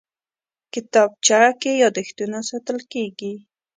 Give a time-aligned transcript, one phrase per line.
[0.73, 3.33] کتابچه کې یادښتونه ساتل کېږي